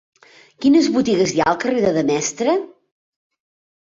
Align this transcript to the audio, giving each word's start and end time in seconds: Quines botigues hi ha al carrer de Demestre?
Quines 0.65 0.87
botigues 0.95 1.33
hi 1.35 1.43
ha 1.43 1.45
al 1.51 1.59
carrer 1.63 1.83
de 1.85 1.91
Demestre? 1.99 2.57